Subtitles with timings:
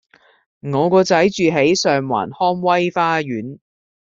[0.61, 3.59] 我個仔住喺上環康威花園